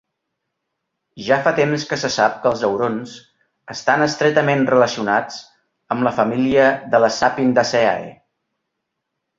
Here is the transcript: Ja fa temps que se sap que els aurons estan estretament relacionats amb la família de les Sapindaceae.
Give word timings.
Ja 1.25 1.37
fa 1.47 1.51
temps 1.59 1.85
que 1.91 1.99
se 2.03 2.09
sap 2.15 2.39
que 2.45 2.49
els 2.51 2.63
aurons 2.69 3.13
estan 3.75 4.07
estretament 4.07 4.67
relacionats 4.73 5.39
amb 5.97 6.09
la 6.09 6.17
família 6.23 6.69
de 6.95 7.05
les 7.07 7.21
Sapindaceae. 7.25 8.11